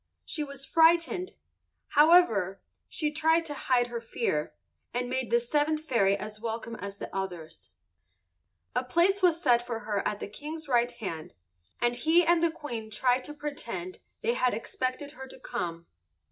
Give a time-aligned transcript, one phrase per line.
[0.25, 1.33] She was frightened.
[1.89, 2.59] However,
[2.89, 4.55] she tried to hide her fear,
[4.95, 7.69] and made the seventh fairy as welcome as the others.
[8.75, 11.35] A place was set for her at the King's right hand,
[11.79, 15.85] and he and the Queen tried to pretend they had expected her to come.